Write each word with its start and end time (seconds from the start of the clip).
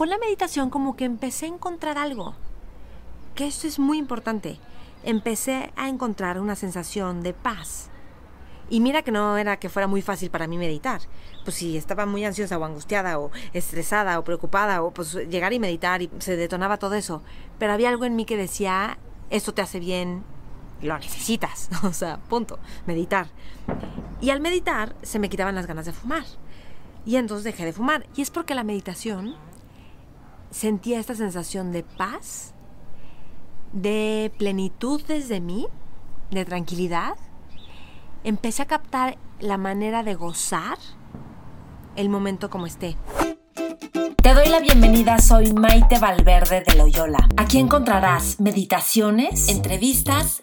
con 0.00 0.08
la 0.08 0.16
meditación 0.16 0.70
como 0.70 0.96
que 0.96 1.04
empecé 1.04 1.44
a 1.44 1.50
encontrar 1.50 1.98
algo, 1.98 2.34
que 3.34 3.46
esto 3.46 3.66
es 3.66 3.78
muy 3.78 3.98
importante. 3.98 4.58
Empecé 5.02 5.74
a 5.76 5.90
encontrar 5.90 6.40
una 6.40 6.56
sensación 6.56 7.22
de 7.22 7.34
paz. 7.34 7.90
Y 8.70 8.80
mira 8.80 9.02
que 9.02 9.12
no 9.12 9.36
era 9.36 9.58
que 9.58 9.68
fuera 9.68 9.86
muy 9.86 10.00
fácil 10.00 10.30
para 10.30 10.46
mí 10.46 10.56
meditar. 10.56 11.02
Pues 11.44 11.56
si 11.56 11.76
estaba 11.76 12.06
muy 12.06 12.24
ansiosa 12.24 12.56
o 12.56 12.64
angustiada 12.64 13.18
o 13.18 13.30
estresada 13.52 14.18
o 14.18 14.24
preocupada 14.24 14.82
o 14.82 14.90
pues 14.90 15.12
llegar 15.28 15.52
y 15.52 15.58
meditar 15.58 16.00
y 16.00 16.08
se 16.20 16.34
detonaba 16.34 16.78
todo 16.78 16.94
eso. 16.94 17.22
Pero 17.58 17.74
había 17.74 17.90
algo 17.90 18.06
en 18.06 18.16
mí 18.16 18.24
que 18.24 18.38
decía, 18.38 18.96
esto 19.28 19.52
te 19.52 19.60
hace 19.60 19.80
bien, 19.80 20.24
lo 20.80 20.98
necesitas. 20.98 21.68
O 21.84 21.92
sea, 21.92 22.16
punto, 22.20 22.58
meditar. 22.86 23.26
Y 24.22 24.30
al 24.30 24.40
meditar 24.40 24.96
se 25.02 25.18
me 25.18 25.28
quitaban 25.28 25.56
las 25.56 25.66
ganas 25.66 25.84
de 25.84 25.92
fumar. 25.92 26.24
Y 27.04 27.16
entonces 27.16 27.44
dejé 27.44 27.66
de 27.66 27.74
fumar. 27.74 28.06
Y 28.16 28.22
es 28.22 28.30
porque 28.30 28.54
la 28.54 28.64
meditación 28.64 29.36
sentía 30.50 30.98
esta 30.98 31.14
sensación 31.14 31.72
de 31.72 31.82
paz, 31.82 32.54
de 33.72 34.32
plenitud 34.38 35.02
desde 35.06 35.40
mí, 35.40 35.68
de 36.30 36.44
tranquilidad. 36.44 37.14
Empecé 38.24 38.62
a 38.62 38.66
captar 38.66 39.18
la 39.38 39.56
manera 39.56 40.02
de 40.02 40.14
gozar 40.14 40.78
el 41.96 42.08
momento 42.08 42.50
como 42.50 42.66
esté. 42.66 42.96
Te 44.22 44.34
doy 44.34 44.48
la 44.48 44.60
bienvenida, 44.60 45.18
soy 45.18 45.52
Maite 45.52 45.98
Valverde 45.98 46.62
de 46.66 46.74
Loyola. 46.74 47.26
Aquí 47.38 47.58
encontrarás 47.58 48.38
meditaciones, 48.38 49.48
entrevistas 49.48 50.42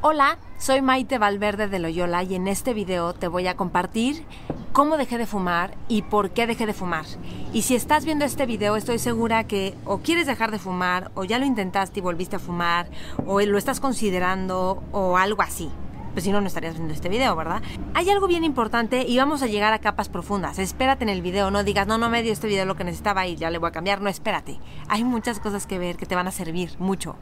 Hola, 0.00 0.38
soy 0.58 0.80
Maite 0.80 1.18
Valverde 1.18 1.68
de 1.68 1.78
Loyola 1.78 2.22
y 2.22 2.34
en 2.34 2.48
este 2.48 2.72
video 2.72 3.12
te 3.12 3.28
voy 3.28 3.46
a 3.48 3.54
compartir 3.54 4.24
cómo 4.72 4.96
dejé 4.96 5.18
de 5.18 5.26
fumar 5.26 5.76
y 5.88 6.00
por 6.00 6.30
qué 6.30 6.46
dejé 6.46 6.64
de 6.64 6.72
fumar. 6.72 7.04
Y 7.52 7.62
si 7.62 7.74
estás 7.74 8.06
viendo 8.06 8.24
este 8.24 8.46
video 8.46 8.76
estoy 8.76 8.98
segura 8.98 9.44
que 9.44 9.74
o 9.84 9.98
quieres 9.98 10.26
dejar 10.26 10.50
de 10.50 10.58
fumar 10.58 11.10
o 11.14 11.24
ya 11.24 11.38
lo 11.38 11.44
intentaste 11.44 12.00
y 12.00 12.02
volviste 12.02 12.36
a 12.36 12.38
fumar 12.38 12.88
o 13.26 13.42
lo 13.42 13.58
estás 13.58 13.78
considerando 13.78 14.82
o 14.92 15.18
algo 15.18 15.42
así. 15.42 15.70
Pues 16.12 16.24
si 16.24 16.32
no, 16.32 16.40
no 16.40 16.46
estarías 16.46 16.74
viendo 16.74 16.92
este 16.92 17.08
video, 17.08 17.34
¿verdad? 17.34 17.62
Hay 17.94 18.10
algo 18.10 18.26
bien 18.26 18.44
importante 18.44 19.04
y 19.08 19.16
vamos 19.16 19.42
a 19.42 19.46
llegar 19.46 19.72
a 19.72 19.78
capas 19.78 20.10
profundas. 20.10 20.58
Espérate 20.58 21.04
en 21.04 21.08
el 21.08 21.22
video, 21.22 21.50
no 21.50 21.64
digas, 21.64 21.86
no, 21.86 21.96
no 21.96 22.10
me 22.10 22.22
dio 22.22 22.32
este 22.32 22.48
video 22.48 22.66
lo 22.66 22.76
que 22.76 22.84
necesitaba 22.84 23.26
y 23.26 23.36
ya 23.36 23.50
le 23.50 23.58
voy 23.58 23.68
a 23.68 23.72
cambiar. 23.72 24.02
No, 24.02 24.10
espérate. 24.10 24.58
Hay 24.88 25.04
muchas 25.04 25.40
cosas 25.40 25.66
que 25.66 25.78
ver 25.78 25.96
que 25.96 26.04
te 26.04 26.14
van 26.14 26.28
a 26.28 26.30
servir 26.30 26.78
mucho. 26.78 27.16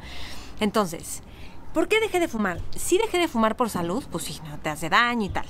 Entonces, 0.59 1.23
¿por 1.73 1.87
qué 1.87 2.01
dejé 2.01 2.19
de 2.19 2.27
fumar? 2.27 2.61
Sí 2.75 2.99
dejé 2.99 3.19
de 3.19 3.29
fumar 3.29 3.57
por 3.57 3.71
salud, 3.71 4.05
pues 4.11 4.25
sí, 4.25 4.41
no 4.49 4.59
te 4.59 4.71
hace 4.71 4.89
daño 4.89 5.27
y 5.27 5.31
tal. 5.31 5.47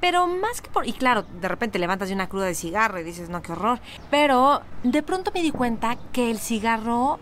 Pero 0.00 0.26
más 0.26 0.62
que 0.62 0.70
por... 0.70 0.86
Y 0.86 0.94
claro, 0.94 1.24
de 1.40 1.48
repente 1.48 1.78
levantas 1.78 2.08
de 2.08 2.14
una 2.14 2.28
cruda 2.28 2.46
de 2.46 2.54
cigarro 2.54 2.98
y 3.00 3.04
dices, 3.04 3.28
no, 3.28 3.42
qué 3.42 3.52
horror. 3.52 3.80
Pero 4.10 4.62
de 4.82 5.02
pronto 5.02 5.30
me 5.34 5.42
di 5.42 5.50
cuenta 5.50 5.98
que 6.12 6.30
el 6.30 6.38
cigarro 6.38 7.18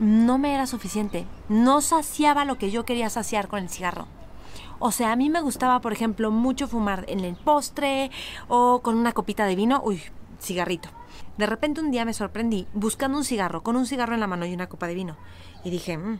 no 0.00 0.38
me 0.38 0.54
era 0.54 0.66
suficiente. 0.66 1.26
No 1.50 1.80
saciaba 1.80 2.44
lo 2.44 2.56
que 2.56 2.70
yo 2.70 2.84
quería 2.84 3.10
saciar 3.10 3.48
con 3.48 3.62
el 3.62 3.68
cigarro. 3.68 4.06
O 4.78 4.92
sea, 4.92 5.12
a 5.12 5.16
mí 5.16 5.30
me 5.30 5.40
gustaba, 5.40 5.80
por 5.80 5.92
ejemplo, 5.92 6.30
mucho 6.30 6.68
fumar 6.68 7.04
en 7.08 7.20
el 7.20 7.36
postre 7.36 8.10
o 8.48 8.80
con 8.82 8.96
una 8.96 9.12
copita 9.12 9.46
de 9.46 9.56
vino, 9.56 9.80
uy, 9.84 10.02
cigarrito. 10.40 10.88
De 11.38 11.46
repente 11.46 11.80
un 11.80 11.90
día 11.90 12.04
me 12.04 12.12
sorprendí 12.12 12.66
buscando 12.74 13.18
un 13.18 13.24
cigarro, 13.24 13.62
con 13.62 13.76
un 13.76 13.86
cigarro 13.86 14.14
en 14.14 14.20
la 14.20 14.26
mano 14.26 14.46
y 14.46 14.54
una 14.54 14.68
copa 14.68 14.86
de 14.86 14.94
vino. 14.94 15.16
Y 15.64 15.70
dije, 15.70 15.96
mmm, 15.96 16.18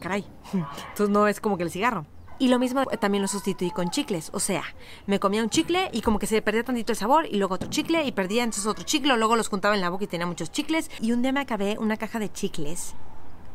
caray, 0.00 0.24
entonces 0.52 1.10
no 1.10 1.28
es 1.28 1.40
como 1.40 1.56
que 1.56 1.64
el 1.64 1.70
cigarro. 1.70 2.06
Y 2.38 2.48
lo 2.48 2.58
mismo 2.58 2.84
también 3.00 3.22
lo 3.22 3.28
sustituí 3.28 3.70
con 3.70 3.90
chicles. 3.90 4.30
O 4.34 4.40
sea, 4.40 4.62
me 5.06 5.18
comía 5.18 5.42
un 5.42 5.48
chicle 5.48 5.88
y 5.92 6.02
como 6.02 6.18
que 6.18 6.26
se 6.26 6.42
perdía 6.42 6.64
tantito 6.64 6.92
el 6.92 6.98
sabor 6.98 7.26
y 7.26 7.36
luego 7.36 7.54
otro 7.54 7.70
chicle 7.70 8.04
y 8.04 8.12
perdía 8.12 8.44
entonces 8.44 8.66
otro 8.66 8.84
chicle, 8.84 9.16
luego 9.16 9.36
los 9.36 9.48
juntaba 9.48 9.74
en 9.74 9.80
la 9.80 9.88
boca 9.88 10.04
y 10.04 10.06
tenía 10.06 10.26
muchos 10.26 10.50
chicles. 10.50 10.90
Y 11.00 11.12
un 11.12 11.22
día 11.22 11.32
me 11.32 11.40
acabé 11.40 11.78
una 11.78 11.96
caja 11.96 12.18
de 12.18 12.30
chicles 12.30 12.94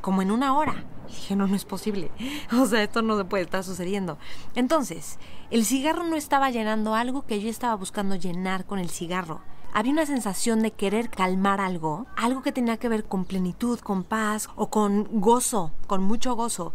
como 0.02 0.23
en 0.23 0.31
una 0.31 0.58
hora. 0.58 0.84
Dije, 1.11 1.35
no, 1.35 1.47
no 1.47 1.55
es 1.55 1.66
posible. 1.66 2.11
O 2.53 2.66
sea, 2.66 2.83
esto 2.83 3.01
no 3.01 3.17
se 3.17 3.25
puede 3.25 3.44
estar 3.44 3.63
sucediendo. 3.63 4.17
Entonces, 4.55 5.17
el 5.49 5.66
cigarro 5.66 6.03
no 6.03 6.16
estaba 6.16 6.49
llenando 6.49 6.95
algo 6.95 7.25
que 7.25 7.41
yo 7.41 7.49
estaba 7.49 7.75
buscando 7.75 8.16
llenar 8.16 8.66
con 8.66 8.79
el 8.79 8.89
cigarro. 8.89 9.41
Había 9.73 9.94
una 9.94 10.05
sensación 10.05 10.61
de 10.61 10.72
querer 10.72 11.09
calmar 11.09 11.61
algo, 11.61 12.05
algo 12.17 12.41
que 12.41 12.51
tenía 12.51 12.77
que 12.77 12.89
ver 12.89 13.05
con 13.05 13.25
plenitud, 13.25 13.79
con 13.79 14.03
paz 14.03 14.49
o 14.55 14.69
con 14.69 15.07
gozo, 15.22 15.72
con 15.88 16.03
mucho 16.03 16.35
gozo. 16.35 16.73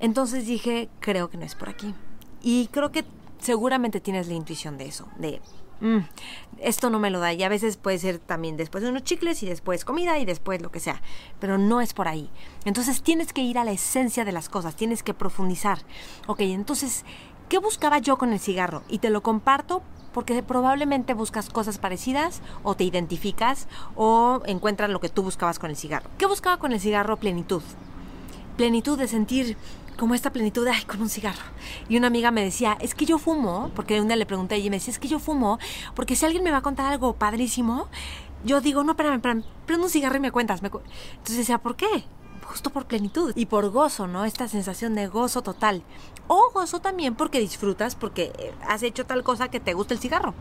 Entonces 0.00 0.46
dije, 0.46 0.88
creo 1.00 1.28
que 1.28 1.36
no 1.36 1.44
es 1.44 1.54
por 1.54 1.68
aquí. 1.68 1.94
Y 2.42 2.68
creo 2.68 2.92
que 2.92 3.04
seguramente 3.40 4.00
tienes 4.00 4.26
la 4.28 4.34
intuición 4.34 4.78
de 4.78 4.86
eso, 4.86 5.06
de 5.18 5.40
Mm, 5.80 5.98
esto 6.60 6.90
no 6.90 6.98
me 6.98 7.10
lo 7.10 7.20
da. 7.20 7.32
Y 7.32 7.42
a 7.42 7.48
veces 7.48 7.76
puede 7.76 7.98
ser 7.98 8.18
también 8.18 8.56
después 8.56 8.82
de 8.82 8.90
unos 8.90 9.04
chicles 9.04 9.42
y 9.42 9.46
después 9.46 9.84
comida 9.84 10.18
y 10.18 10.24
después 10.24 10.62
lo 10.62 10.70
que 10.70 10.80
sea. 10.80 11.00
Pero 11.40 11.58
no 11.58 11.80
es 11.80 11.94
por 11.94 12.08
ahí. 12.08 12.30
Entonces 12.64 13.02
tienes 13.02 13.32
que 13.32 13.42
ir 13.42 13.58
a 13.58 13.64
la 13.64 13.72
esencia 13.72 14.24
de 14.24 14.32
las 14.32 14.48
cosas, 14.48 14.76
tienes 14.76 15.02
que 15.02 15.14
profundizar. 15.14 15.78
Ok, 16.26 16.40
entonces, 16.40 17.04
¿qué 17.48 17.58
buscaba 17.58 17.98
yo 17.98 18.16
con 18.16 18.32
el 18.32 18.40
cigarro? 18.40 18.82
Y 18.88 18.98
te 18.98 19.10
lo 19.10 19.22
comparto 19.22 19.82
porque 20.12 20.42
probablemente 20.42 21.12
buscas 21.12 21.50
cosas 21.50 21.78
parecidas 21.78 22.40
o 22.62 22.76
te 22.76 22.84
identificas 22.84 23.66
o 23.96 24.40
encuentras 24.46 24.88
lo 24.88 25.00
que 25.00 25.08
tú 25.08 25.24
buscabas 25.24 25.58
con 25.58 25.70
el 25.70 25.76
cigarro. 25.76 26.08
¿Qué 26.18 26.26
buscaba 26.26 26.56
con 26.58 26.72
el 26.72 26.80
cigarro? 26.80 27.16
Plenitud. 27.16 27.62
Plenitud 28.56 28.96
de 28.96 29.08
sentir 29.08 29.56
como 29.98 30.14
esta 30.14 30.32
plenitud 30.32 30.66
ay, 30.66 30.84
con 30.84 31.00
un 31.00 31.08
cigarro. 31.08 31.42
Y 31.88 31.96
una 31.96 32.08
amiga 32.08 32.30
me 32.30 32.42
decía, 32.42 32.76
es 32.80 32.94
que 32.94 33.04
yo 33.04 33.18
fumo, 33.18 33.70
porque 33.74 34.00
un 34.00 34.08
día 34.08 34.16
le 34.16 34.26
pregunté 34.26 34.58
y 34.58 34.70
me 34.70 34.76
decía, 34.76 34.92
es 34.92 34.98
que 34.98 35.08
yo 35.08 35.18
fumo, 35.18 35.58
porque 35.94 36.16
si 36.16 36.24
alguien 36.24 36.42
me 36.42 36.50
va 36.50 36.58
a 36.58 36.62
contar 36.62 36.86
algo 36.92 37.14
padrísimo, 37.14 37.88
yo 38.44 38.60
digo, 38.60 38.84
no, 38.84 38.92
espérame, 38.92 39.16
espérame, 39.16 39.44
prendo 39.66 39.84
un 39.84 39.90
cigarro 39.90 40.16
y 40.16 40.20
me 40.20 40.30
cuentas. 40.30 40.60
Entonces 40.62 41.36
decía, 41.36 41.58
¿por 41.58 41.76
qué? 41.76 42.04
Justo 42.44 42.70
por 42.70 42.86
plenitud 42.86 43.32
y 43.34 43.46
por 43.46 43.68
gozo, 43.70 44.06
¿no? 44.06 44.24
Esta 44.24 44.48
sensación 44.48 44.94
de 44.94 45.08
gozo 45.08 45.42
total. 45.42 45.82
O 46.26 46.50
gozo 46.52 46.80
también 46.80 47.14
porque 47.14 47.40
disfrutas, 47.40 47.94
porque 47.94 48.32
eh, 48.38 48.54
has 48.68 48.82
hecho 48.82 49.04
tal 49.04 49.22
cosa 49.22 49.48
que 49.48 49.60
te 49.60 49.74
gusta 49.74 49.94
el 49.94 50.00
cigarro. 50.00 50.34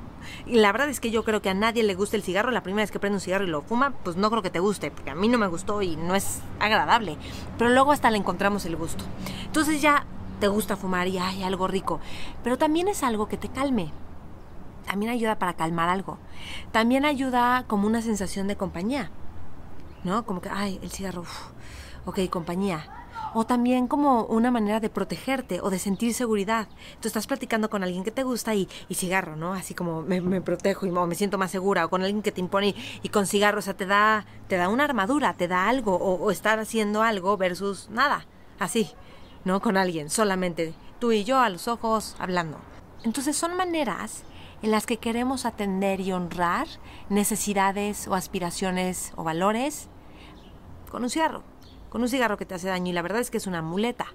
Y 0.46 0.58
la 0.58 0.72
verdad 0.72 0.90
es 0.90 1.00
que 1.00 1.12
yo 1.12 1.24
creo 1.24 1.42
que 1.42 1.50
a 1.50 1.54
nadie 1.54 1.84
le 1.84 1.96
gusta 1.96 2.16
el 2.16 2.24
cigarro. 2.24 2.52
La 2.52 2.64
primera 2.64 2.84
vez 2.84 2.92
que 2.92 3.00
prende 3.00 3.18
un 3.18 3.22
cigarro 3.22 3.46
y 3.46 3.50
lo 3.50 3.62
fuma, 3.62 3.92
pues 4.04 4.16
no 4.16 4.30
creo 4.30 4.42
que 4.42 4.50
te 4.50 4.60
guste, 4.60 4.92
porque 4.92 5.12
a 5.12 5.16
mí 5.16 5.28
no 5.28 5.38
me 5.38 5.48
gustó 5.48 5.82
y 5.82 5.96
no 5.96 6.16
es 6.16 6.40
agradable. 6.60 7.18
Pero 7.58 7.72
luego 7.72 7.92
hasta 7.92 8.12
le 8.12 8.18
encontramos 8.18 8.66
el 8.66 8.76
gusto. 8.76 9.04
Entonces 9.46 9.82
ya 9.82 10.06
te 10.40 10.48
gusta 10.48 10.78
fumar 10.78 11.08
y 11.08 11.18
hay 11.18 11.44
algo 11.44 11.68
rico. 11.68 12.00
Pero 12.44 12.58
también 12.58 12.88
es 12.88 13.04
algo 13.04 13.28
que 13.28 13.38
te 13.38 13.50
calme. 13.50 13.92
También 14.86 15.12
ayuda 15.12 15.40
para 15.40 15.54
calmar 15.54 15.90
algo. 15.90 16.18
También 16.72 17.06
ayuda 17.06 17.66
como 17.68 17.88
una 17.88 18.02
sensación 18.02 18.48
de 18.48 18.58
compañía. 18.58 19.12
¿No? 20.04 20.26
Como 20.26 20.42
que, 20.42 20.50
ay, 20.50 20.80
el 20.84 20.92
cigarro 20.92 21.24
ok, 22.06 22.30
compañía. 22.30 22.86
O 23.36 23.46
también 23.46 23.88
como 23.88 24.26
una 24.26 24.52
manera 24.52 24.80
de 24.80 24.90
protegerte 24.90 25.60
o 25.62 25.72
de 25.72 25.80
sentir 25.80 26.14
seguridad. 26.14 26.68
Tú 27.00 27.08
estás 27.08 27.26
platicando 27.26 27.70
con 27.70 27.84
alguien 27.84 28.04
que 28.04 28.12
te 28.12 28.24
gusta 28.24 28.54
y, 28.54 28.70
y 28.90 28.96
cigarro, 28.96 29.36
¿no? 29.36 29.54
Así 29.54 29.74
como 29.74 30.04
me, 30.04 30.42
protejo 30.42 30.86
y 30.86 30.92
me 30.92 31.16
siento 31.16 31.40
más 31.40 31.50
segura. 31.50 31.86
O 31.86 31.90
con 31.90 32.04
alguien 32.04 32.22
que 32.22 32.32
te 32.32 32.42
impone 32.42 32.76
y, 33.02 33.10
con 33.10 33.26
cigarro, 33.26 33.60
o 33.60 33.62
sea, 33.62 33.74
te 33.74 33.88
da, 33.88 34.26
te 34.48 34.58
da 34.58 34.70
una 34.70 34.84
armadura, 34.84 35.34
te 35.34 35.48
da 35.48 35.68
algo. 35.68 35.96
O, 35.96 36.16
o 36.16 36.32
estar 36.32 36.60
haciendo 36.60 37.02
algo 37.02 37.36
versus 37.38 37.90
nada. 37.90 38.28
Así, 38.60 38.92
¿no? 39.46 39.62
Con 39.62 39.78
alguien, 39.78 40.10
solamente 40.12 40.76
tú 41.00 41.12
y 41.12 41.24
yo 41.24 41.40
a 41.40 41.50
los 41.50 41.68
ojos 41.68 42.16
hablando. 42.20 42.60
Entonces 43.04 43.36
son 43.36 43.58
maneras 43.58 44.24
en 44.62 44.72
las 44.72 44.86
que 44.86 44.98
queremos 44.98 45.46
atender 45.46 46.00
y 46.00 46.12
honrar 46.12 46.68
necesidades 47.10 48.08
o 48.08 48.16
aspiraciones 48.16 49.12
o 49.16 49.24
valores 49.24 49.90
con 50.90 51.04
un 51.04 51.10
cigarro 51.10 51.53
con 51.94 52.02
un 52.02 52.10
cigarro 52.10 52.38
que 52.38 52.48
te 52.48 52.56
hace 52.56 52.68
daño 52.68 52.90
y 52.90 52.94
la 52.94 53.04
verdad 53.04 53.22
es 53.22 53.30
que 53.30 53.38
es 53.38 53.46
una 53.46 53.62
muleta. 53.62 54.08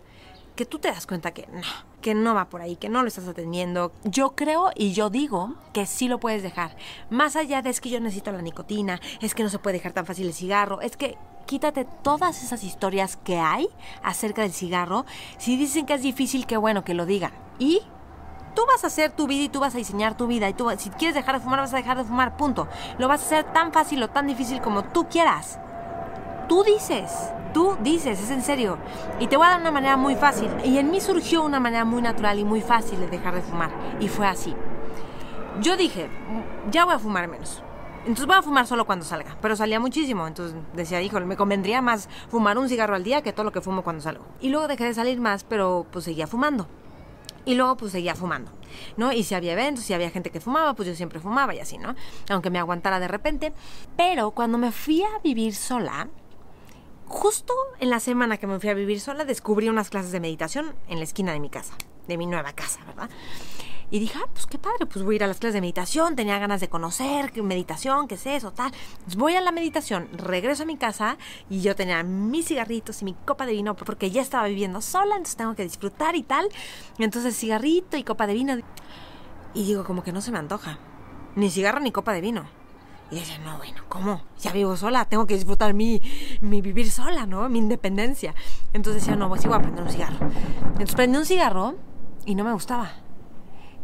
Que 0.56 0.66
tú 0.66 0.80
te 0.80 0.88
das 0.88 1.06
cuenta 1.06 1.30
que 1.30 1.46
no, 1.46 1.62
que 2.00 2.12
no 2.12 2.34
va 2.34 2.48
por 2.48 2.60
ahí, 2.60 2.74
que 2.74 2.88
no 2.88 3.02
lo 3.02 3.08
estás 3.08 3.28
atendiendo. 3.28 3.92
Yo 4.02 4.34
creo 4.34 4.72
y 4.74 4.94
yo 4.94 5.10
digo 5.10 5.54
que 5.72 5.86
sí 5.86 6.08
lo 6.08 6.18
puedes 6.18 6.42
dejar. 6.42 6.74
Más 7.08 7.36
allá 7.36 7.62
de 7.62 7.70
es 7.70 7.80
que 7.80 7.88
yo 7.88 8.00
necesito 8.00 8.32
la 8.32 8.42
nicotina, 8.42 9.00
es 9.20 9.32
que 9.32 9.44
no 9.44 9.48
se 9.48 9.60
puede 9.60 9.76
dejar 9.76 9.92
tan 9.92 10.06
fácil 10.06 10.26
el 10.26 10.34
cigarro, 10.34 10.80
es 10.80 10.96
que 10.96 11.16
quítate 11.46 11.84
todas 12.02 12.42
esas 12.42 12.64
historias 12.64 13.16
que 13.16 13.38
hay 13.38 13.68
acerca 14.02 14.42
del 14.42 14.52
cigarro. 14.52 15.06
Si 15.36 15.56
dicen 15.56 15.86
que 15.86 15.94
es 15.94 16.02
difícil, 16.02 16.46
que 16.46 16.56
bueno 16.56 16.82
que 16.82 16.94
lo 16.94 17.06
digan. 17.06 17.30
Y 17.60 17.82
tú 18.56 18.62
vas 18.66 18.82
a 18.82 18.88
hacer 18.88 19.12
tu 19.12 19.28
vida 19.28 19.44
y 19.44 19.48
tú 19.48 19.60
vas 19.60 19.76
a 19.76 19.78
diseñar 19.78 20.16
tu 20.16 20.26
vida. 20.26 20.48
Y 20.48 20.52
tú, 20.54 20.68
si 20.78 20.90
quieres 20.90 21.14
dejar 21.14 21.36
de 21.36 21.42
fumar, 21.42 21.60
vas 21.60 21.72
a 21.74 21.76
dejar 21.76 21.96
de 21.96 22.02
fumar, 22.02 22.36
punto. 22.36 22.66
Lo 22.98 23.06
vas 23.06 23.22
a 23.22 23.26
hacer 23.26 23.52
tan 23.52 23.72
fácil 23.72 24.02
o 24.02 24.08
tan 24.08 24.26
difícil 24.26 24.60
como 24.60 24.82
tú 24.82 25.08
quieras. 25.08 25.60
Tú 26.48 26.64
dices, 26.64 27.12
tú 27.52 27.76
dices, 27.82 28.20
es 28.20 28.30
en 28.30 28.42
serio. 28.42 28.78
Y 29.20 29.26
te 29.26 29.36
voy 29.36 29.46
a 29.46 29.50
dar 29.50 29.60
una 29.60 29.70
manera 29.70 29.96
muy 29.96 30.14
fácil. 30.14 30.50
Y 30.64 30.78
en 30.78 30.90
mí 30.90 31.00
surgió 31.00 31.42
una 31.42 31.60
manera 31.60 31.84
muy 31.84 32.02
natural 32.02 32.38
y 32.38 32.44
muy 32.44 32.60
fácil 32.60 33.00
de 33.00 33.08
dejar 33.08 33.34
de 33.34 33.42
fumar. 33.42 33.70
Y 34.00 34.08
fue 34.08 34.26
así. 34.26 34.54
Yo 35.60 35.76
dije, 35.76 36.08
ya 36.70 36.84
voy 36.84 36.94
a 36.94 36.98
fumar 36.98 37.28
menos. 37.28 37.62
Entonces 38.00 38.26
voy 38.26 38.36
a 38.36 38.42
fumar 38.42 38.66
solo 38.66 38.86
cuando 38.86 39.04
salga. 39.04 39.36
Pero 39.40 39.56
salía 39.56 39.80
muchísimo. 39.80 40.26
Entonces 40.26 40.56
decía, 40.74 41.02
híjole, 41.02 41.26
me 41.26 41.36
convendría 41.36 41.82
más 41.82 42.08
fumar 42.28 42.58
un 42.58 42.68
cigarro 42.68 42.94
al 42.94 43.04
día 43.04 43.22
que 43.22 43.32
todo 43.32 43.44
lo 43.44 43.52
que 43.52 43.60
fumo 43.60 43.82
cuando 43.82 44.02
salgo. 44.02 44.24
Y 44.40 44.48
luego 44.50 44.68
dejé 44.68 44.84
de 44.84 44.94
salir 44.94 45.20
más, 45.20 45.44
pero 45.44 45.86
pues 45.90 46.04
seguía 46.04 46.26
fumando. 46.26 46.68
Y 47.44 47.54
luego 47.54 47.76
pues 47.78 47.92
seguía 47.92 48.14
fumando, 48.14 48.50
¿no? 48.98 49.10
Y 49.10 49.22
si 49.22 49.34
había 49.34 49.52
eventos, 49.52 49.84
si 49.84 49.94
había 49.94 50.10
gente 50.10 50.28
que 50.28 50.38
fumaba, 50.38 50.74
pues 50.74 50.86
yo 50.86 50.94
siempre 50.94 51.18
fumaba 51.18 51.54
y 51.54 51.60
así, 51.60 51.78
¿no? 51.78 51.94
Aunque 52.28 52.50
me 52.50 52.58
aguantara 52.58 53.00
de 53.00 53.08
repente. 53.08 53.54
Pero 53.96 54.32
cuando 54.32 54.58
me 54.58 54.70
fui 54.70 55.02
a 55.02 55.18
vivir 55.24 55.54
sola, 55.54 56.08
justo 57.08 57.54
en 57.80 57.90
la 57.90 58.00
semana 58.00 58.36
que 58.36 58.46
me 58.46 58.60
fui 58.60 58.68
a 58.68 58.74
vivir 58.74 59.00
sola, 59.00 59.24
descubrí 59.24 59.68
unas 59.68 59.90
clases 59.90 60.12
de 60.12 60.20
meditación 60.20 60.74
en 60.88 60.98
la 60.98 61.04
esquina 61.04 61.32
de 61.32 61.40
mi 61.40 61.50
casa, 61.50 61.74
de 62.06 62.16
mi 62.16 62.26
nueva 62.26 62.52
casa, 62.52 62.80
¿verdad? 62.86 63.10
Y 63.90 64.00
dije, 64.00 64.18
ah, 64.22 64.28
pues 64.30 64.44
qué 64.44 64.58
padre, 64.58 64.84
pues 64.84 65.02
voy 65.02 65.14
a 65.14 65.16
ir 65.16 65.24
a 65.24 65.26
las 65.26 65.38
clases 65.38 65.54
de 65.54 65.60
meditación, 65.62 66.14
tenía 66.14 66.38
ganas 66.38 66.60
de 66.60 66.68
conocer 66.68 67.32
qué 67.32 67.42
meditación, 67.42 68.06
qué 68.06 68.16
es 68.16 68.26
eso, 68.26 68.52
tal. 68.52 68.70
voy 69.16 69.34
a 69.34 69.40
la 69.40 69.50
meditación, 69.50 70.10
regreso 70.12 70.64
a 70.64 70.66
mi 70.66 70.76
casa 70.76 71.16
y 71.48 71.62
yo 71.62 71.74
tenía 71.74 72.02
mis 72.02 72.46
cigarritos 72.46 73.00
y 73.00 73.06
mi 73.06 73.14
copa 73.14 73.46
de 73.46 73.52
vino 73.52 73.74
porque 73.74 74.10
ya 74.10 74.20
estaba 74.20 74.46
viviendo 74.46 74.82
sola, 74.82 75.16
entonces 75.16 75.36
tengo 75.36 75.54
que 75.54 75.62
disfrutar 75.62 76.16
y 76.16 76.22
tal. 76.22 76.50
Entonces 76.98 77.34
cigarrito 77.34 77.96
y 77.96 78.04
copa 78.04 78.26
de 78.26 78.34
vino. 78.34 78.58
Y 79.54 79.64
digo, 79.64 79.84
como 79.84 80.02
que 80.02 80.12
no 80.12 80.20
se 80.20 80.32
me 80.32 80.38
antoja. 80.38 80.78
Ni 81.34 81.50
cigarro 81.50 81.80
ni 81.80 81.90
copa 81.90 82.12
de 82.12 82.20
vino. 82.20 82.57
Y 83.10 83.16
decía, 83.16 83.38
no, 83.38 83.56
bueno, 83.56 83.82
¿cómo? 83.88 84.22
Ya 84.40 84.52
vivo 84.52 84.76
sola, 84.76 85.06
tengo 85.06 85.26
que 85.26 85.34
disfrutar 85.34 85.72
mi, 85.72 86.02
mi 86.42 86.60
vivir 86.60 86.90
sola, 86.90 87.26
¿no? 87.26 87.48
Mi 87.48 87.58
independencia. 87.58 88.34
Entonces 88.72 89.02
decía, 89.02 89.16
no, 89.16 89.28
pues 89.28 89.40
sí 89.40 89.48
voy 89.48 89.56
a 89.56 89.62
prender 89.62 89.82
un 89.82 89.90
cigarro. 89.90 90.18
Entonces 90.66 90.94
prendí 90.94 91.16
un 91.16 91.24
cigarro 91.24 91.74
y 92.26 92.34
no 92.34 92.44
me 92.44 92.52
gustaba. 92.52 92.90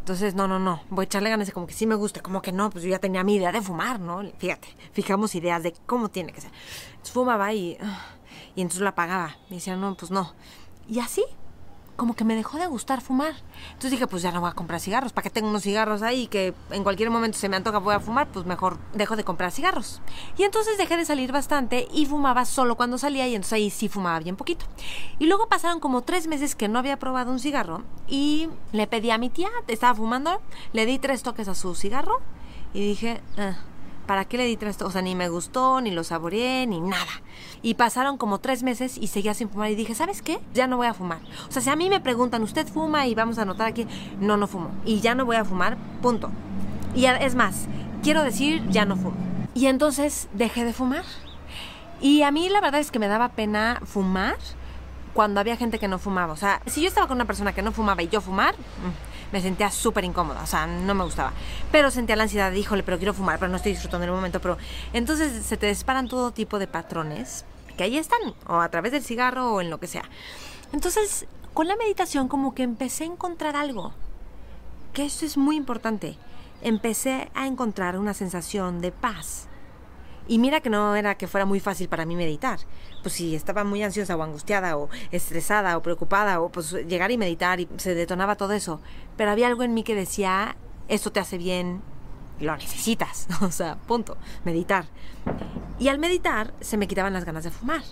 Entonces, 0.04 0.34
no, 0.34 0.46
no, 0.46 0.58
no, 0.58 0.82
voy 0.90 1.04
a 1.04 1.06
echarle 1.06 1.30
ganas 1.30 1.46
de 1.46 1.54
como 1.54 1.66
que 1.66 1.72
sí 1.72 1.86
me 1.86 1.94
gusta, 1.94 2.20
como 2.20 2.42
que 2.42 2.52
no, 2.52 2.68
pues 2.68 2.84
yo 2.84 2.90
ya 2.90 2.98
tenía 2.98 3.24
mi 3.24 3.36
idea 3.36 3.50
de 3.50 3.62
fumar, 3.62 3.98
¿no? 3.98 4.20
Fíjate, 4.36 4.68
fijamos 4.92 5.34
ideas 5.34 5.62
de 5.62 5.72
cómo 5.86 6.10
tiene 6.10 6.30
que 6.30 6.42
ser. 6.42 6.50
Entonces 6.90 7.12
fumaba 7.14 7.54
y, 7.54 7.78
y 8.54 8.60
entonces 8.60 8.82
la 8.82 8.90
apagaba. 8.90 9.38
Y 9.48 9.54
decía, 9.54 9.76
no, 9.76 9.94
pues 9.94 10.10
no. 10.10 10.34
Y 10.86 11.00
así, 11.00 11.24
como 11.96 12.14
que 12.14 12.24
me 12.24 12.34
dejó 12.34 12.58
de 12.58 12.66
gustar 12.66 13.00
fumar. 13.00 13.34
Entonces 13.68 13.92
dije, 13.92 14.06
pues 14.06 14.22
ya 14.22 14.32
no 14.32 14.40
voy 14.40 14.50
a 14.50 14.54
comprar 14.54 14.80
cigarros. 14.80 15.12
¿Para 15.12 15.24
qué 15.24 15.30
tengo 15.30 15.48
unos 15.48 15.62
cigarros 15.62 16.02
ahí 16.02 16.26
que 16.26 16.54
en 16.70 16.82
cualquier 16.82 17.10
momento 17.10 17.38
se 17.38 17.48
me 17.48 17.56
antoja 17.56 17.78
voy 17.78 17.94
a 17.94 18.00
fumar? 18.00 18.28
Pues 18.28 18.46
mejor 18.46 18.78
dejo 18.94 19.16
de 19.16 19.24
comprar 19.24 19.52
cigarros. 19.52 20.00
Y 20.36 20.42
entonces 20.42 20.78
dejé 20.78 20.96
de 20.96 21.04
salir 21.04 21.32
bastante 21.32 21.88
y 21.92 22.06
fumaba 22.06 22.44
solo 22.44 22.76
cuando 22.76 22.98
salía 22.98 23.26
y 23.28 23.34
entonces 23.34 23.54
ahí 23.54 23.70
sí 23.70 23.88
fumaba 23.88 24.18
bien 24.20 24.36
poquito. 24.36 24.66
Y 25.18 25.26
luego 25.26 25.48
pasaron 25.48 25.80
como 25.80 26.02
tres 26.02 26.26
meses 26.26 26.54
que 26.54 26.68
no 26.68 26.78
había 26.78 26.98
probado 26.98 27.30
un 27.30 27.38
cigarro 27.38 27.82
y 28.08 28.48
le 28.72 28.86
pedí 28.86 29.10
a 29.10 29.18
mi 29.18 29.30
tía, 29.30 29.48
estaba 29.68 29.94
fumando, 29.94 30.40
le 30.72 30.86
di 30.86 30.98
tres 30.98 31.22
toques 31.22 31.48
a 31.48 31.54
su 31.54 31.74
cigarro 31.74 32.20
y 32.72 32.80
dije, 32.80 33.22
ah, 33.38 33.56
¿para 34.06 34.24
qué 34.24 34.36
le 34.36 34.46
di 34.46 34.56
tres? 34.56 34.80
O 34.82 34.90
sea, 34.90 35.02
ni 35.02 35.14
me 35.14 35.28
gustó, 35.28 35.80
ni 35.80 35.90
lo 35.90 36.04
saboreé, 36.04 36.66
ni 36.66 36.80
nada. 36.80 37.22
Y 37.62 37.74
pasaron 37.74 38.18
como 38.18 38.38
tres 38.38 38.62
meses 38.62 38.98
y 38.98 39.08
seguía 39.08 39.34
sin 39.34 39.48
fumar 39.48 39.70
y 39.70 39.74
dije, 39.74 39.94
¿sabes 39.94 40.22
qué? 40.22 40.38
Ya 40.52 40.66
no 40.66 40.76
voy 40.76 40.86
a 40.86 40.94
fumar. 40.94 41.18
O 41.48 41.52
sea, 41.52 41.62
si 41.62 41.70
a 41.70 41.76
mí 41.76 41.88
me 41.88 42.00
preguntan, 42.00 42.42
¿usted 42.42 42.66
fuma? 42.66 43.06
Y 43.06 43.14
vamos 43.14 43.38
a 43.38 43.42
anotar 43.42 43.66
aquí, 43.66 43.86
no, 44.20 44.36
no 44.36 44.46
fumo. 44.46 44.70
Y 44.84 45.00
ya 45.00 45.14
no 45.14 45.24
voy 45.24 45.36
a 45.36 45.44
fumar, 45.44 45.76
punto. 46.02 46.30
Y 46.94 47.06
es 47.06 47.34
más, 47.34 47.66
quiero 48.02 48.22
decir, 48.22 48.66
ya 48.68 48.84
no 48.84 48.96
fumo. 48.96 49.16
Y 49.54 49.66
entonces 49.66 50.28
dejé 50.32 50.64
de 50.64 50.72
fumar. 50.72 51.04
Y 52.00 52.22
a 52.22 52.30
mí 52.30 52.48
la 52.48 52.60
verdad 52.60 52.80
es 52.80 52.90
que 52.90 52.98
me 52.98 53.08
daba 53.08 53.30
pena 53.30 53.80
fumar 53.84 54.36
cuando 55.14 55.40
había 55.40 55.56
gente 55.56 55.78
que 55.78 55.88
no 55.88 55.98
fumaba. 55.98 56.32
O 56.32 56.36
sea, 56.36 56.60
si 56.66 56.82
yo 56.82 56.88
estaba 56.88 57.06
con 57.06 57.16
una 57.16 57.24
persona 57.24 57.54
que 57.54 57.62
no 57.62 57.72
fumaba 57.72 58.02
y 58.02 58.08
yo 58.08 58.20
fumar, 58.20 58.54
mm, 58.54 59.32
me 59.32 59.40
sentía 59.40 59.70
súper 59.70 60.04
incómoda, 60.04 60.42
o 60.42 60.46
sea, 60.46 60.66
no 60.66 60.94
me 60.94 61.04
gustaba. 61.04 61.32
Pero 61.72 61.90
sentía 61.90 62.16
la 62.16 62.24
ansiedad 62.24 62.50
de, 62.50 62.58
híjole, 62.58 62.82
pero 62.82 62.98
quiero 62.98 63.14
fumar, 63.14 63.38
pero 63.38 63.50
no 63.50 63.56
estoy 63.56 63.72
disfrutando 63.72 64.04
el 64.04 64.12
momento. 64.12 64.40
Pero 64.40 64.58
entonces 64.92 65.44
se 65.46 65.56
te 65.56 65.66
disparan 65.66 66.08
todo 66.08 66.32
tipo 66.32 66.58
de 66.58 66.66
patrones 66.66 67.44
que 67.76 67.84
ahí 67.84 67.96
están, 67.96 68.20
o 68.46 68.60
a 68.60 68.68
través 68.68 68.92
del 68.92 69.02
cigarro 69.02 69.54
o 69.54 69.60
en 69.60 69.70
lo 69.70 69.78
que 69.78 69.86
sea. 69.86 70.04
Entonces, 70.72 71.26
con 71.54 71.68
la 71.68 71.76
meditación 71.76 72.28
como 72.28 72.54
que 72.54 72.62
empecé 72.62 73.04
a 73.04 73.06
encontrar 73.08 73.56
algo, 73.56 73.92
que 74.92 75.04
esto 75.04 75.24
es 75.24 75.36
muy 75.36 75.56
importante. 75.56 76.16
Empecé 76.62 77.30
a 77.34 77.46
encontrar 77.46 77.98
una 77.98 78.14
sensación 78.14 78.80
de 78.80 78.92
paz 78.92 79.48
y 80.26 80.38
mira 80.38 80.60
que 80.60 80.70
no 80.70 80.96
era 80.96 81.16
que 81.16 81.26
fuera 81.26 81.44
muy 81.44 81.60
fácil 81.60 81.88
para 81.88 82.06
mí 82.06 82.16
meditar. 82.16 82.58
Pues 83.02 83.14
si 83.14 83.34
estaba 83.34 83.64
muy 83.64 83.82
ansiosa 83.82 84.16
o 84.16 84.22
angustiada 84.22 84.76
o 84.78 84.88
estresada 85.10 85.76
o 85.76 85.82
preocupada 85.82 86.40
o 86.40 86.50
pues 86.50 86.72
llegar 86.72 87.10
y 87.10 87.18
meditar 87.18 87.60
y 87.60 87.68
se 87.76 87.94
detonaba 87.94 88.36
todo 88.36 88.52
eso. 88.54 88.80
Pero 89.16 89.30
había 89.30 89.48
algo 89.48 89.62
en 89.62 89.74
mí 89.74 89.82
que 89.82 89.94
decía, 89.94 90.56
esto 90.88 91.12
te 91.12 91.20
hace 91.20 91.36
bien, 91.36 91.82
lo 92.40 92.56
necesitas. 92.56 93.26
O 93.42 93.50
sea, 93.50 93.76
punto, 93.76 94.16
meditar. 94.44 94.86
Y 95.78 95.88
al 95.88 95.98
meditar 95.98 96.54
se 96.60 96.78
me 96.78 96.88
quitaban 96.88 97.12
las 97.12 97.24
ganas 97.24 97.44
de 97.44 97.50
fumar. 97.50 97.82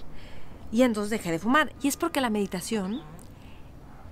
Y 0.70 0.82
entonces 0.82 1.10
dejé 1.10 1.30
de 1.30 1.38
fumar. 1.38 1.72
Y 1.82 1.88
es 1.88 1.98
porque 1.98 2.22
la 2.22 2.30
meditación 2.30 3.02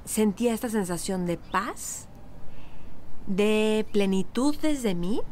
sentía 0.04 0.52
esta 0.52 0.68
sensación 0.68 1.24
de 1.24 1.38
paz, 1.38 2.06
de 3.26 3.86
plenitud 3.92 4.54
desde 4.60 4.94
mí, 4.94 5.22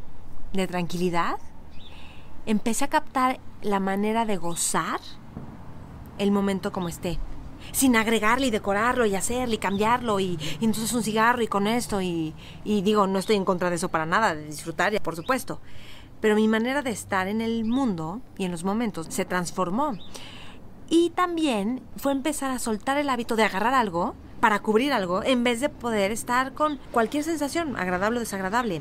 de 0.55 0.67
tranquilidad 0.67 1.39
empecé 2.49 2.87
a 2.87 2.89
captar 2.89 3.41
la 3.61 3.79
manera 3.79 4.25
de 4.25 4.39
gozar 4.39 5.01
el 6.17 6.33
momento 6.33 6.73
como 6.73 6.89
esté. 6.89 7.19
Sin 7.73 7.95
agregarle 7.95 8.47
y 8.47 8.51
decorarlo 8.51 9.05
y 9.05 9.15
hacerle 9.15 9.57
y 9.57 9.59
cambiarlo 9.59 10.19
y, 10.19 10.39
entonces 10.63 10.93
un 10.95 11.03
cigarro 11.03 11.43
y 11.43 11.47
con 11.47 11.67
esto 11.67 12.01
y, 12.01 12.35
y, 12.65 12.81
digo, 12.81 13.07
no 13.07 13.19
estoy 13.19 13.37
en 13.37 13.45
contra 13.45 13.69
de 13.69 13.77
eso 13.77 13.91
para 13.91 14.07
nada, 14.07 14.35
de 14.35 14.47
disfrutar, 14.47 14.99
por 15.03 15.15
supuesto. 15.15 15.61
Pero 16.23 16.37
mi 16.37 16.49
manera 16.49 16.81
de 16.81 16.91
estar 16.91 17.29
en 17.29 17.43
el 17.43 17.67
mundo 17.67 18.23
y 18.39 18.47
en 18.47 18.51
los 18.51 18.65
momentos 18.65 19.09
se 19.11 19.27
transformó. 19.27 19.99
Y 20.89 21.11
también 21.11 21.83
fue 21.97 22.13
empezar 22.13 22.51
a 22.51 22.59
soltar 22.59 22.97
el 22.97 23.11
hábito 23.11 23.37
de 23.37 23.45
agarrar 23.45 23.75
algo 23.75 24.15
para 24.41 24.61
cubrir 24.61 24.95
algo 24.95 25.23
en 25.23 25.45
vez 25.45 25.61
de 25.61 25.69
poder 25.69 26.13
estar 26.13 26.55
con 26.55 26.79
cualquier 26.93 27.25
sensación, 27.25 27.77
agradable 27.77 28.17
o 28.17 28.21
desagradable. 28.21 28.81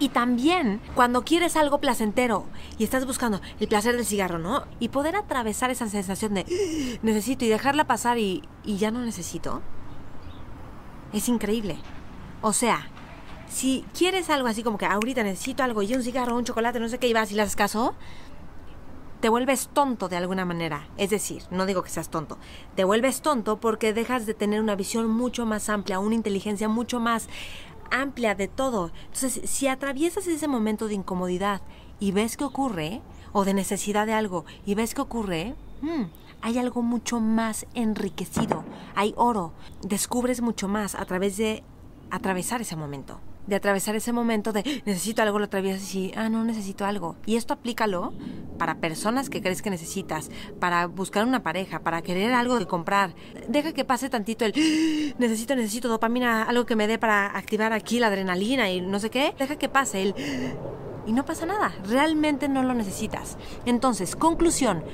Y 0.00 0.08
también 0.08 0.80
cuando 0.94 1.22
quieres 1.24 1.56
algo 1.56 1.78
placentero 1.78 2.46
y 2.78 2.84
estás 2.84 3.06
buscando 3.06 3.40
el 3.60 3.68
placer 3.68 3.94
del 3.94 4.06
cigarro, 4.06 4.38
¿no? 4.38 4.64
Y 4.80 4.88
poder 4.88 5.14
atravesar 5.14 5.70
esa 5.70 5.88
sensación 5.88 6.32
de 6.32 6.40
ah, 6.40 6.98
necesito 7.02 7.44
y 7.44 7.48
dejarla 7.48 7.86
pasar 7.86 8.18
y, 8.18 8.42
ya 8.64 8.90
no 8.90 9.00
necesito. 9.04 9.60
Es 11.12 11.28
increíble. 11.28 11.76
O 12.40 12.54
sea, 12.54 12.88
si 13.46 13.84
quieres 13.96 14.30
algo 14.30 14.48
así 14.48 14.62
como 14.62 14.78
que 14.78 14.86
ahorita 14.86 15.22
necesito 15.22 15.62
algo 15.62 15.82
y 15.82 15.94
un 15.94 16.02
cigarro, 16.02 16.34
un 16.34 16.44
chocolate, 16.44 16.80
no 16.80 16.88
sé 16.88 16.98
qué, 16.98 17.06
y 17.06 17.12
vas 17.12 17.30
y 17.30 17.34
le 17.34 17.42
haces 17.42 17.56
caso, 17.56 17.94
te 19.20 19.28
vuelves 19.28 19.68
tonto 19.72 20.08
de 20.08 20.16
alguna 20.16 20.46
manera. 20.46 20.88
Es 20.96 21.10
decir, 21.10 21.42
no 21.50 21.66
digo 21.66 21.82
que 21.82 21.90
seas 21.90 22.08
tonto, 22.08 22.38
te 22.74 22.84
vuelves 22.84 23.20
tonto 23.20 23.60
porque 23.60 23.92
dejas 23.92 24.24
de 24.24 24.32
tener 24.32 24.60
una 24.60 24.76
visión 24.76 25.08
mucho 25.08 25.44
más 25.44 25.68
amplia, 25.68 25.98
una 25.98 26.14
inteligencia 26.14 26.68
mucho 26.68 27.00
más 27.00 27.28
amplia 27.90 28.34
de 28.34 28.48
todo. 28.48 28.90
Entonces, 29.06 29.48
si 29.48 29.68
atraviesas 29.68 30.26
ese 30.26 30.48
momento 30.48 30.88
de 30.88 30.94
incomodidad 30.94 31.62
y 31.98 32.12
ves 32.12 32.36
que 32.36 32.44
ocurre, 32.44 33.02
o 33.32 33.44
de 33.44 33.54
necesidad 33.54 34.06
de 34.06 34.14
algo, 34.14 34.44
y 34.66 34.74
ves 34.74 34.94
que 34.94 35.02
ocurre, 35.02 35.54
hmm, 35.82 36.04
hay 36.42 36.58
algo 36.58 36.82
mucho 36.82 37.20
más 37.20 37.66
enriquecido, 37.74 38.64
hay 38.94 39.14
oro, 39.16 39.52
descubres 39.82 40.40
mucho 40.40 40.68
más 40.68 40.94
a 40.94 41.04
través 41.04 41.36
de 41.36 41.62
atravesar 42.10 42.60
ese 42.60 42.76
momento 42.76 43.20
de 43.46 43.56
atravesar 43.56 43.96
ese 43.96 44.12
momento 44.12 44.52
de 44.52 44.82
necesito 44.84 45.22
algo, 45.22 45.38
lo 45.38 45.46
atraviesas 45.46 45.94
y, 45.94 46.12
ah, 46.16 46.28
no 46.28 46.44
necesito 46.44 46.84
algo. 46.84 47.16
Y 47.26 47.36
esto 47.36 47.54
aplícalo 47.54 48.12
para 48.58 48.76
personas 48.76 49.30
que 49.30 49.40
crees 49.40 49.62
que 49.62 49.70
necesitas, 49.70 50.30
para 50.58 50.86
buscar 50.86 51.26
una 51.26 51.42
pareja, 51.42 51.80
para 51.80 52.02
querer 52.02 52.32
algo 52.32 52.58
de 52.58 52.66
comprar. 52.66 53.14
Deja 53.48 53.72
que 53.72 53.84
pase 53.84 54.10
tantito 54.10 54.44
el 54.44 54.52
necesito, 55.18 55.56
necesito 55.56 55.88
dopamina, 55.88 56.42
algo 56.42 56.66
que 56.66 56.76
me 56.76 56.86
dé 56.86 56.98
para 56.98 57.26
activar 57.26 57.72
aquí 57.72 57.98
la 57.98 58.08
adrenalina 58.08 58.70
y 58.70 58.80
no 58.80 58.98
sé 59.00 59.10
qué. 59.10 59.34
Deja 59.38 59.56
que 59.56 59.68
pase 59.68 60.02
el 60.02 60.14
y 61.06 61.12
no 61.12 61.24
pasa 61.24 61.46
nada. 61.46 61.72
Realmente 61.88 62.48
no 62.48 62.62
lo 62.62 62.74
necesitas. 62.74 63.38
Entonces, 63.64 64.14
conclusión, 64.16 64.84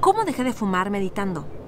¿cómo 0.00 0.24
dejé 0.24 0.44
de 0.44 0.52
fumar 0.52 0.90
meditando? 0.90 1.59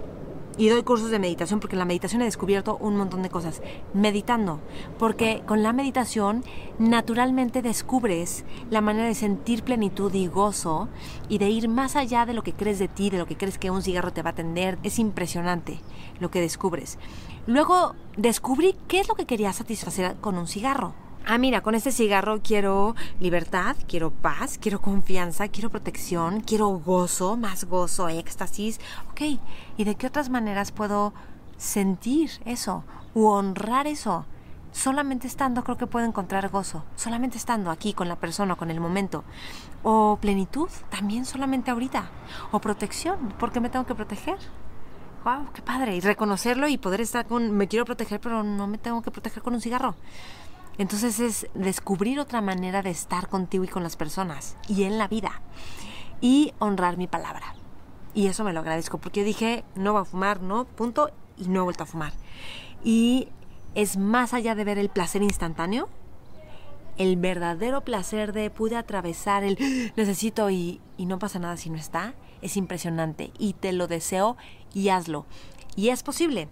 Y 0.59 0.69
doy 0.69 0.83
cursos 0.83 1.11
de 1.11 1.19
meditación 1.19 1.61
porque 1.61 1.77
en 1.77 1.81
la 1.81 1.85
meditación 1.85 2.23
he 2.23 2.27
descubierto 2.27 2.77
un 2.79 2.97
montón 2.97 3.23
de 3.23 3.31
cosas. 3.31 3.63
Meditando, 3.95 4.61
porque 4.99 5.43
con 5.47 5.63
la 5.63 5.73
meditación 5.73 6.45
naturalmente 6.79 7.63
descubres 7.63 8.45
la 8.71 8.81
manera 8.81 9.07
de 9.07 9.15
sentir 9.15 9.63
plenitud 9.63 10.13
y 10.15 10.27
gozo 10.27 10.89
y 11.29 11.39
de 11.39 11.51
ir 11.51 11.69
más 11.69 11.97
allá 11.97 12.27
de 12.27 12.35
lo 12.35 12.43
que 12.43 12.53
crees 12.53 12.79
de 12.79 12.89
ti, 12.89 13.11
de 13.11 13.19
lo 13.19 13.27
que 13.27 13.37
crees 13.37 13.59
que 13.59 13.71
un 13.71 13.83
cigarro 13.83 14.13
te 14.13 14.23
va 14.23 14.31
a 14.31 14.33
atender. 14.33 14.79
Es 14.83 14.99
impresionante 14.99 15.81
lo 16.21 16.31
que 16.31 16.41
descubres. 16.41 16.99
Luego 17.47 17.95
descubrí 18.17 18.77
qué 18.89 19.01
es 19.01 19.09
lo 19.09 19.15
que 19.15 19.27
quería 19.27 19.53
satisfacer 19.53 20.17
con 20.21 20.37
un 20.39 20.47
cigarro. 20.47 20.95
Ah, 21.25 21.39
mira, 21.39 21.61
con 21.63 21.77
este 21.77 21.93
cigarro 21.93 22.41
quiero 22.43 22.97
libertad, 23.21 23.77
quiero 23.87 24.11
paz, 24.11 24.59
quiero 24.59 24.81
confianza, 24.81 25.47
quiero 25.47 25.71
protección, 25.71 26.41
quiero 26.41 26.69
gozo, 26.69 27.37
más 27.37 27.65
gozo, 27.65 28.09
éxtasis. 28.09 28.81
Ok, 29.13 29.39
¿y 29.77 29.85
de 29.85 29.95
qué 29.95 30.09
otras 30.09 30.31
maneras 30.31 30.73
puedo 30.73 31.15
sentir 31.57 32.31
eso 32.45 32.83
u 33.15 33.27
honrar 33.27 33.87
eso? 33.87 34.27
Solamente 34.73 35.29
estando 35.29 35.63
creo 35.63 35.77
que 35.77 35.87
puedo 35.87 36.05
encontrar 36.05 36.49
gozo, 36.49 36.83
solamente 36.97 37.39
estando 37.39 37.71
aquí 37.71 37.93
con 37.93 38.09
la 38.09 38.17
persona, 38.17 38.57
con 38.57 38.71
el 38.73 38.81
momento. 38.81 39.23
O 39.85 40.19
plenitud, 40.21 40.71
también 40.91 41.25
solamente 41.25 41.71
ahorita. 41.71 42.11
O 42.51 42.59
protección, 42.59 43.33
porque 43.39 43.61
me 43.61 43.69
tengo 43.69 43.87
que 43.87 43.95
proteger. 43.95 44.39
¡Wow! 45.25 45.53
¡Qué 45.55 45.63
padre! 45.63 45.95
Y 45.95 46.01
reconocerlo 46.01 46.67
y 46.67 46.79
poder 46.79 47.01
estar 47.01 47.27
con. 47.27 47.53
Me 47.53 47.69
quiero 47.69 47.85
proteger, 47.85 48.19
pero 48.19 48.43
no 48.43 48.67
me 48.67 48.79
tengo 48.79 49.03
que 49.03 49.13
proteger 49.13 49.41
con 49.43 49.55
un 49.55 49.61
cigarro. 49.61 49.95
Entonces 50.79 51.21
es 51.21 51.47
descubrir 51.55 52.19
otra 52.19 52.41
manera 52.41 52.83
de 52.83 52.91
estar 52.91 53.29
contigo 53.29 53.65
y 53.65 53.69
con 53.69 53.83
las 53.83 53.97
personas 53.97 54.57
y 54.69 54.85
en 54.85 54.99
la 54.99 55.09
vida 55.09 55.43
y 56.21 56.55
honrar 56.59 56.97
mi 56.97 57.07
palabra. 57.07 57.55
Y 58.15 58.27
eso 58.27 58.45
me 58.45 58.53
lo 58.53 58.61
agradezco 58.61 58.99
porque 58.99 59.25
dije, 59.25 59.65
no 59.75 59.93
voy 59.93 60.03
a 60.03 60.05
fumar, 60.05 60.41
no, 60.41 60.65
punto, 60.65 61.11
y 61.37 61.49
no 61.49 61.61
he 61.61 61.65
vuelto 61.65 61.85
a 61.85 61.87
fumar. 61.87 62.13
Y 62.85 63.29
es 63.75 63.97
más 63.97 64.35
allá 64.35 64.55
de 64.55 64.65
ver 64.65 64.79
el 64.79 64.89
placer 64.89 65.23
instantáneo, 65.23 65.89
el 66.99 67.17
verdadero 67.17 67.83
placer 67.83 68.33
de 68.33 68.51
pude 68.51 68.77
atravesar 68.77 69.45
el 69.45 69.57
necesito 69.97 70.51
y, 70.51 70.81
y 70.97 71.07
no 71.07 71.19
pasa 71.19 71.39
nada 71.39 71.57
si 71.57 71.71
no 71.71 71.77
está, 71.77 72.15
es 72.43 72.57
impresionante 72.57 73.33
y 73.39 73.55
te 73.55 73.73
lo 73.73 73.87
deseo 73.87 74.37
y 74.75 74.91
hazlo. 74.91 75.27
Y 75.75 75.89
es 75.89 76.03
posible. 76.03 76.49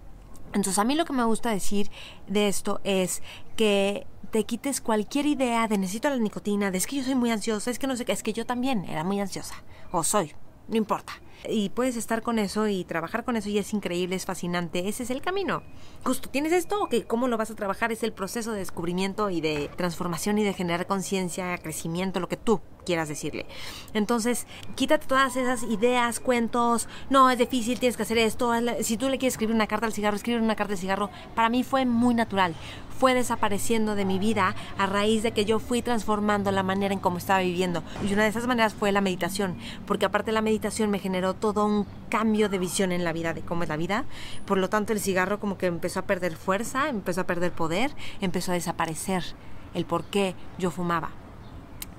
Entonces 0.53 0.79
a 0.79 0.85
mí 0.85 0.95
lo 0.95 1.05
que 1.05 1.13
me 1.13 1.25
gusta 1.25 1.51
decir 1.51 1.91
de 2.27 2.49
esto 2.49 2.81
es 2.85 3.23
que 3.57 4.07
te 4.31 4.45
quites 4.45 4.81
cualquier 4.81 5.27
idea 5.27 5.69
de 5.69 5.79
necesito 5.79 6.09
la 6.09 6.17
nicotina, 6.17 6.71
de 6.71 6.79
es 6.79 6.87
que 6.87 6.97
yo 6.97 7.05
soy 7.05 7.15
muy 7.15 7.31
ansiosa, 7.31 7.71
es 7.71 7.79
que 7.79 7.87
no 7.87 7.97
sé 7.97 8.05
qué, 8.05 8.13
es 8.13 8.23
que 8.23 8.33
yo 8.33 8.47
también 8.47 8.85
era 8.85 9.05
muy 9.05 9.21
ansiosa, 9.21 9.63
o 9.91 10.05
soy, 10.05 10.35
no 10.69 10.77
importa. 10.77 11.13
Y 11.49 11.71
puedes 11.71 11.97
estar 11.97 12.23
con 12.23 12.39
eso 12.39 12.69
y 12.69 12.85
trabajar 12.85 13.25
con 13.25 13.37
eso 13.37 13.49
y 13.49 13.59
es 13.59 13.73
increíble, 13.73 14.17
es 14.17 14.27
fascinante, 14.27 14.89
ese 14.89 15.03
es 15.05 15.11
el 15.11 15.23
camino. 15.23 15.63
Justo, 16.05 16.29
¿tienes 16.29 16.53
esto? 16.53 16.83
Ok, 16.83 17.07
¿cómo 17.07 17.29
lo 17.29 17.37
vas 17.37 17.51
a 17.51 17.55
trabajar? 17.55 17.93
Es 17.93 18.03
el 18.03 18.13
proceso 18.13 18.53
de 18.53 18.59
descubrimiento 18.59 19.31
y 19.31 19.41
de 19.41 19.71
transformación 19.77 20.39
y 20.39 20.45
de 20.45 20.53
generar 20.53 20.87
conciencia, 20.87 21.57
crecimiento, 21.59 22.21
lo 22.21 22.29
que 22.29 22.37
tú 22.37 22.61
quieras 22.85 23.09
decirle. 23.09 23.47
Entonces, 23.95 24.47
quítate 24.75 25.07
todas 25.07 25.37
esas 25.37 25.63
ideas, 25.65 26.21
cuentos, 26.21 26.89
no, 27.09 27.31
es 27.31 27.39
difícil, 27.39 27.79
tienes 27.79 27.97
que 27.97 28.03
hacer 28.03 28.19
esto. 28.19 28.53
Si 28.81 28.97
tú 28.97 29.09
le 29.09 29.19
quieres 29.19 29.35
escribir 29.35 29.55
una 29.55 29.67
carta 29.67 29.87
al 29.87 29.93
cigarro, 29.93 30.17
escribir 30.17 30.43
una 30.43 30.57
carta 30.57 30.73
al 30.73 30.79
cigarro. 30.79 31.11
Para 31.35 31.49
mí 31.49 31.63
fue 31.63 31.85
muy 31.87 32.15
natural. 32.15 32.55
Fue 32.99 33.15
desapareciendo 33.15 33.95
de 33.95 34.05
mi 34.05 34.19
vida 34.19 34.55
a 34.77 34.85
raíz 34.85 35.23
de 35.23 35.33
que 35.33 35.47
yo 35.47 35.59
fui 35.59 35.81
transformando 35.81 36.53
la 36.53 36.63
manera 36.63 36.93
en 36.93 37.01
cómo 37.01 37.17
estaba 37.17 37.41
viviendo. 37.41 37.83
Y 38.07 38.13
una 38.13 38.25
de 38.25 38.29
esas 38.29 38.47
maneras 38.47 38.75
fue 38.75 38.93
la 38.93 39.01
meditación, 39.01 39.57
porque 39.87 40.05
aparte 40.05 40.33
la 40.33 40.43
meditación 40.43 40.91
me 40.91 41.01
todo 41.35 41.67
un 41.67 41.87
cambio 42.09 42.49
de 42.49 42.59
visión 42.59 42.93
en 42.93 43.05
la 43.05 43.13
vida, 43.13 43.35
de 43.35 43.43
cómo 43.43 43.63
es 43.63 43.69
la 43.69 43.77
vida. 43.77 44.05
Por 44.47 44.59
lo 44.59 44.69
tanto, 44.69 44.93
el 44.93 45.01
cigarro 45.01 45.41
como 45.41 45.59
que 45.59 45.67
empezó 45.67 46.01
a 46.01 46.07
perder 46.07 46.37
fuerza, 46.37 46.89
empezó 46.89 47.23
a 47.23 47.25
perder 47.25 47.53
poder, 47.53 47.93
empezó 48.21 48.53
a 48.53 48.55
desaparecer 48.55 49.25
el 49.75 49.85
por 49.85 50.05
qué 50.05 50.35
yo 50.59 50.71
fumaba. 50.71 51.11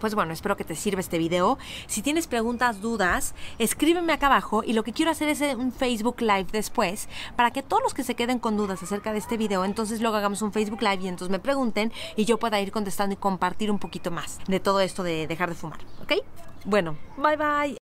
Pues 0.02 0.16
bueno, 0.16 0.34
espero 0.34 0.58
que 0.58 0.64
te 0.64 0.76
sirva 0.76 1.00
este 1.00 1.20
video. 1.20 1.60
Si 1.86 2.02
tienes 2.02 2.26
preguntas, 2.26 2.82
dudas, 2.82 3.36
escríbeme 3.60 4.12
acá 4.12 4.26
abajo 4.26 4.64
y 4.66 4.74
lo 4.74 4.84
que 4.84 4.94
quiero 4.94 5.12
hacer 5.12 5.30
es 5.30 5.42
un 5.56 5.72
Facebook 5.72 6.22
Live 6.22 6.48
después 6.52 7.08
para 7.36 7.52
que 7.52 7.62
todos 7.62 7.84
los 7.84 7.94
que 7.94 8.04
se 8.04 8.16
queden 8.16 8.40
con 8.40 8.58
dudas 8.58 8.82
acerca 8.82 9.12
de 9.12 9.20
este 9.20 9.38
video, 9.38 9.64
entonces 9.64 10.02
luego 10.02 10.18
hagamos 10.18 10.42
un 10.42 10.52
Facebook 10.52 10.82
Live 10.82 11.04
y 11.04 11.08
entonces 11.08 11.30
me 11.32 11.38
pregunten 11.38 11.94
y 12.16 12.26
yo 12.26 12.40
pueda 12.40 12.60
ir 12.60 12.72
contestando 12.72 13.14
y 13.14 13.18
compartir 13.18 13.70
un 13.70 13.78
poquito 13.78 14.10
más 14.10 14.40
de 14.48 14.60
todo 14.60 14.80
esto 14.80 15.04
de 15.04 15.28
dejar 15.28 15.50
de 15.50 15.56
fumar, 15.56 15.80
¿ok? 16.02 16.14
Bueno, 16.66 16.98
bye 17.18 17.38
bye. 17.38 17.78